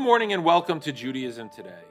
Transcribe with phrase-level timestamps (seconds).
[0.00, 1.84] morning and welcome to Judaism Today.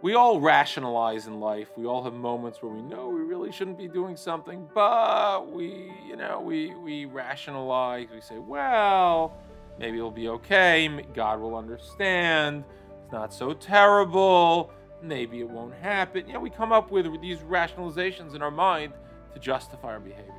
[0.00, 1.68] We all rationalize in life.
[1.76, 5.92] We all have moments where we know we really shouldn't be doing something, but we,
[6.08, 8.08] you know, we we rationalize.
[8.10, 9.36] We say, "Well,
[9.78, 10.88] maybe it'll be okay.
[11.14, 12.64] God will understand.
[13.02, 14.70] It's not so terrible.
[15.02, 18.94] Maybe it won't happen." You know, we come up with these rationalizations in our mind
[19.34, 20.32] to justify our behavior.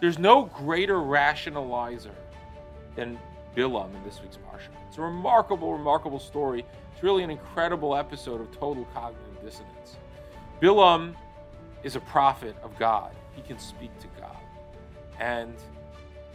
[0.00, 2.14] There's no greater rationalizer
[2.94, 3.18] than
[3.54, 4.68] Bilam in this week's Parsha.
[4.88, 6.64] It's a remarkable, remarkable story.
[6.92, 9.96] It's really an incredible episode of total cognitive dissonance.
[10.60, 11.14] Bilam
[11.82, 13.12] is a prophet of God.
[13.34, 14.36] He can speak to God.
[15.20, 15.54] And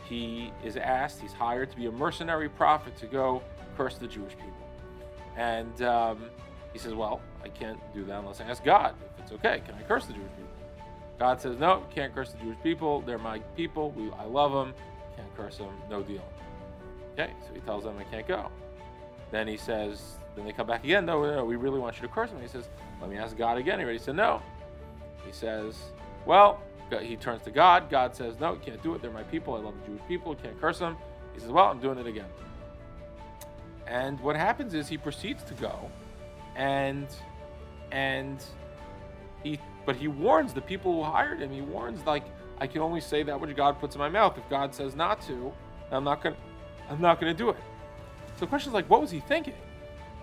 [0.06, 3.42] he is asked, he's hired to be a mercenary prophet to go
[3.78, 4.54] curse the Jewish people.
[5.38, 6.26] And um,
[6.74, 9.62] he says, Well, I can't do that unless I ask God if it's okay.
[9.66, 10.52] Can I curse the Jewish people?
[11.18, 13.02] God says, No, can't curse the Jewish people.
[13.02, 13.92] They're my people.
[13.92, 14.74] We, I love them.
[15.16, 15.74] Can't curse them.
[15.90, 16.24] No deal.
[17.20, 18.50] Okay, so he tells them I can't go.
[19.32, 21.06] Then he says, then they come back again.
[21.06, 22.42] No, no, we really want you to curse them.
[22.42, 22.70] He says,
[23.02, 23.80] let me ask God again.
[23.80, 24.42] He already said no.
[25.26, 25.76] He says,
[26.26, 26.62] well,
[27.02, 27.90] he turns to God.
[27.90, 29.02] God says, no, you can't do it.
[29.02, 29.56] They're my people.
[29.56, 30.34] I love the Jewish people.
[30.36, 30.96] Can't curse them.
[31.34, 32.26] He says, well, I'm doing it again.
[33.86, 35.90] And what happens is he proceeds to go,
[36.56, 37.08] and
[37.92, 38.44] and
[39.44, 41.52] he but he warns the people who hired him.
[41.52, 42.24] He warns like
[42.60, 44.38] I can only say that which God puts in my mouth.
[44.38, 45.52] If God says not to,
[45.92, 46.36] I'm not gonna
[46.90, 47.58] I'm not going to do it.
[48.36, 49.54] So the question is like, what was he thinking?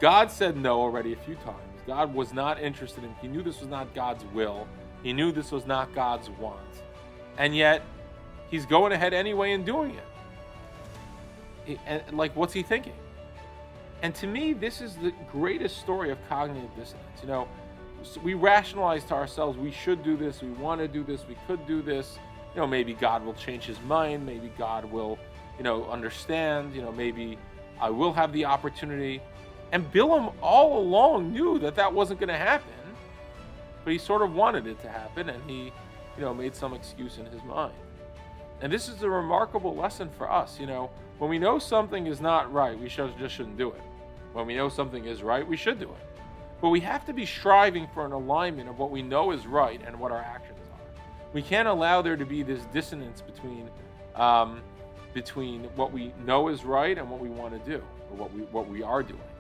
[0.01, 1.59] God said no already a few times.
[1.87, 3.15] God was not interested in.
[3.21, 4.67] He knew this was not God's will.
[5.03, 6.59] He knew this was not God's want,
[7.39, 7.83] and yet
[8.51, 9.95] he's going ahead anyway and doing
[11.69, 11.79] it.
[11.87, 12.95] And like, what's he thinking?
[14.03, 17.21] And to me, this is the greatest story of cognitive dissonance.
[17.23, 17.49] You know,
[18.23, 21.65] we rationalize to ourselves, we should do this, we want to do this, we could
[21.67, 22.19] do this.
[22.55, 25.19] You know, maybe God will change his mind, maybe God will
[25.59, 27.39] you know, understand, you know, maybe
[27.81, 29.21] I will have the opportunity.
[29.73, 32.69] And Bilam all along knew that that wasn't going to happen,
[33.85, 35.73] but he sort of wanted it to happen, and he,
[36.17, 37.75] you know, made some excuse in his mind.
[38.61, 40.59] And this is a remarkable lesson for us.
[40.59, 43.83] You know, when we know something is not right, we should, just shouldn't do it.
[44.33, 46.21] When we know something is right, we should do it.
[46.61, 49.81] But we have to be striving for an alignment of what we know is right
[49.87, 51.03] and what our actions are.
[51.33, 53.69] We can't allow there to be this dissonance between
[54.15, 54.63] um,
[55.17, 58.43] between what we know is right and what we want to do or what we
[58.57, 59.31] what we are doing.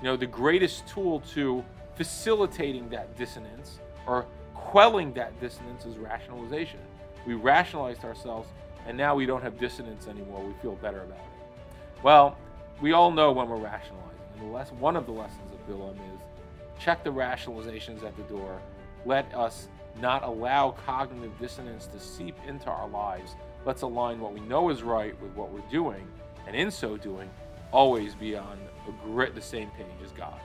[0.00, 1.62] You know, the greatest tool to
[1.94, 4.24] facilitating that dissonance or
[4.54, 6.80] quelling that dissonance is rationalization.
[7.26, 8.48] We rationalized ourselves
[8.86, 10.42] and now we don't have dissonance anymore.
[10.42, 12.02] We feel better about it.
[12.02, 12.38] Well,
[12.80, 14.26] we all know when we're rationalizing.
[14.32, 16.20] And the less, one of the lessons of Bilam is
[16.80, 18.58] check the rationalizations at the door.
[19.04, 19.68] Let us
[20.00, 23.34] not allow cognitive dissonance to seep into our lives
[23.64, 26.06] Let's align what we know is right with what we're doing,
[26.46, 27.30] and in so doing,
[27.72, 28.58] always be on
[29.04, 30.40] grit, the same page as God.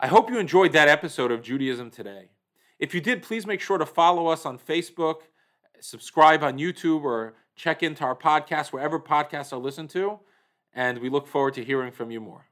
[0.00, 2.30] I hope you enjoyed that episode of Judaism Today.
[2.78, 5.22] If you did, please make sure to follow us on Facebook,
[5.80, 10.20] subscribe on YouTube, or check into our podcast wherever podcasts are listened to.
[10.72, 12.44] And we look forward to hearing from you more.